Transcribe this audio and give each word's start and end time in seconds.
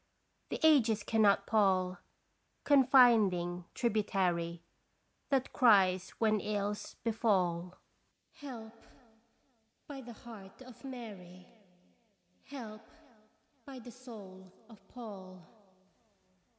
The 0.49 0.59
ages 0.63 1.03
cannot 1.03 1.45
pall 1.45 1.99
Confiding 2.63 3.65
tributary 3.75 4.63
That 5.29 5.53
cries 5.53 6.09
when 6.17 6.39
ills 6.39 6.95
befall: 7.03 7.77
Help! 8.31 8.73
by 9.85 10.01
the 10.01 10.13
heart 10.13 10.57
oj 10.57 10.83
Mary! 10.83 11.45
Help! 12.45 12.81
by 13.63 13.77
the 13.77 13.91
soul 13.91 14.51
of 14.69 14.87
Paul! 14.87 15.45